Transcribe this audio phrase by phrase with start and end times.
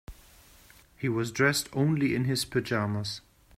[0.97, 3.21] He was dressed only in his pajamas.